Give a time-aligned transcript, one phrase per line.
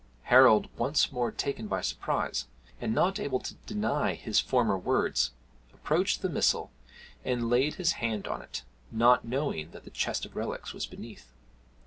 [0.33, 2.47] Harold, once more taken by surprise,
[2.79, 5.29] and not able to deny his former words,
[5.75, 6.71] approached the missal,
[7.23, 11.31] and laid his hand on it, not knowing that the chest of relics was beneath.